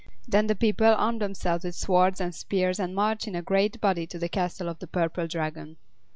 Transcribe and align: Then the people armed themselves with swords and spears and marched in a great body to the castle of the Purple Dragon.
Then 0.27 0.47
the 0.47 0.55
people 0.55 0.87
armed 0.95 1.21
themselves 1.21 1.63
with 1.63 1.75
swords 1.75 2.19
and 2.19 2.33
spears 2.33 2.79
and 2.79 2.95
marched 2.95 3.27
in 3.27 3.35
a 3.35 3.43
great 3.43 3.79
body 3.79 4.07
to 4.07 4.17
the 4.17 4.29
castle 4.29 4.67
of 4.67 4.79
the 4.79 4.87
Purple 4.87 5.27
Dragon. 5.27 5.77